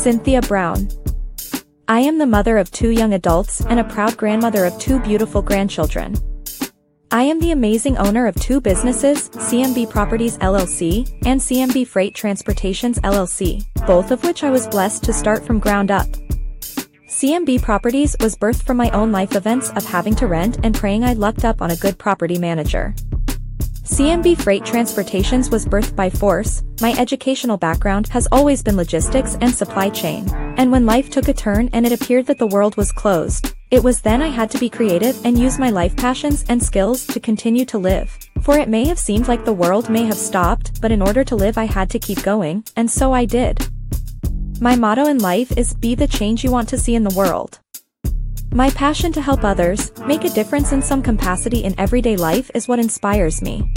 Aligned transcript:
Cynthia 0.00 0.40
Brown. 0.40 0.88
I 1.86 2.00
am 2.00 2.16
the 2.16 2.24
mother 2.24 2.56
of 2.56 2.70
two 2.70 2.88
young 2.88 3.12
adults 3.12 3.60
and 3.60 3.78
a 3.78 3.84
proud 3.84 4.16
grandmother 4.16 4.64
of 4.64 4.78
two 4.78 4.98
beautiful 5.00 5.42
grandchildren. 5.42 6.16
I 7.10 7.24
am 7.24 7.38
the 7.38 7.50
amazing 7.50 7.98
owner 7.98 8.26
of 8.26 8.34
two 8.36 8.62
businesses, 8.62 9.28
CMB 9.28 9.90
Properties 9.90 10.38
LLC 10.38 11.06
and 11.26 11.38
CMB 11.38 11.86
Freight 11.86 12.14
Transportations 12.14 12.98
LLC, 13.00 13.62
both 13.86 14.10
of 14.10 14.24
which 14.24 14.42
I 14.42 14.48
was 14.48 14.66
blessed 14.68 15.04
to 15.04 15.12
start 15.12 15.44
from 15.44 15.58
ground 15.58 15.90
up. 15.90 16.06
CMB 17.06 17.60
Properties 17.60 18.16
was 18.20 18.36
birthed 18.36 18.62
from 18.62 18.78
my 18.78 18.88
own 18.92 19.12
life 19.12 19.36
events 19.36 19.68
of 19.72 19.84
having 19.84 20.14
to 20.14 20.26
rent 20.26 20.60
and 20.62 20.74
praying 20.74 21.04
I 21.04 21.12
lucked 21.12 21.44
up 21.44 21.60
on 21.60 21.72
a 21.72 21.76
good 21.76 21.98
property 21.98 22.38
manager. 22.38 22.94
CMB 23.90 24.40
Freight 24.40 24.64
Transportations 24.64 25.50
was 25.50 25.66
birthed 25.66 25.96
by 25.96 26.08
force, 26.08 26.62
my 26.80 26.92
educational 26.92 27.56
background 27.56 28.06
has 28.06 28.28
always 28.30 28.62
been 28.62 28.76
logistics 28.76 29.36
and 29.40 29.52
supply 29.52 29.90
chain, 29.90 30.30
and 30.56 30.70
when 30.70 30.86
life 30.86 31.10
took 31.10 31.26
a 31.26 31.34
turn 31.34 31.68
and 31.72 31.84
it 31.84 31.90
appeared 31.90 32.26
that 32.26 32.38
the 32.38 32.46
world 32.46 32.76
was 32.76 32.92
closed, 32.92 33.52
it 33.72 33.82
was 33.82 34.00
then 34.00 34.22
I 34.22 34.28
had 34.28 34.48
to 34.52 34.58
be 34.58 34.70
creative 34.70 35.20
and 35.26 35.36
use 35.36 35.58
my 35.58 35.70
life 35.70 35.96
passions 35.96 36.44
and 36.48 36.62
skills 36.62 37.04
to 37.08 37.18
continue 37.18 37.64
to 37.64 37.78
live. 37.78 38.16
For 38.42 38.56
it 38.56 38.68
may 38.68 38.86
have 38.86 38.98
seemed 38.98 39.26
like 39.26 39.44
the 39.44 39.52
world 39.52 39.90
may 39.90 40.04
have 40.04 40.16
stopped, 40.16 40.80
but 40.80 40.92
in 40.92 41.02
order 41.02 41.24
to 41.24 41.34
live 41.34 41.58
I 41.58 41.64
had 41.64 41.90
to 41.90 41.98
keep 41.98 42.22
going, 42.22 42.62
and 42.76 42.88
so 42.88 43.12
I 43.12 43.24
did. 43.24 43.58
My 44.60 44.76
motto 44.76 45.08
in 45.08 45.18
life 45.18 45.58
is 45.58 45.74
be 45.74 45.96
the 45.96 46.06
change 46.06 46.44
you 46.44 46.52
want 46.52 46.68
to 46.68 46.78
see 46.78 46.94
in 46.94 47.02
the 47.02 47.16
world. 47.16 47.58
My 48.52 48.70
passion 48.70 49.12
to 49.12 49.20
help 49.20 49.44
others, 49.44 49.92
make 50.06 50.24
a 50.24 50.30
difference 50.30 50.70
in 50.72 50.80
some 50.80 51.02
capacity 51.02 51.58
in 51.64 51.78
everyday 51.78 52.16
life 52.16 52.50
is 52.54 52.66
what 52.66 52.78
inspires 52.78 53.42
me. 53.42 53.68